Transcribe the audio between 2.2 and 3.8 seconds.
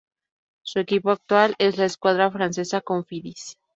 francesa Cofidis.